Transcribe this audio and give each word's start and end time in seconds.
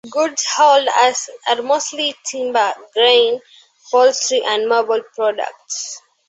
Goods 0.09 0.43
hauled 0.55 0.87
are 1.47 1.61
mostly 1.61 2.15
timber, 2.25 2.73
grain, 2.95 3.39
poultry, 3.91 4.41
and 4.43 4.67
marble 4.67 5.03
products. 5.13 6.01